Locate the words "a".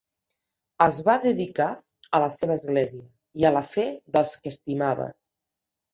2.17-2.21, 3.51-3.55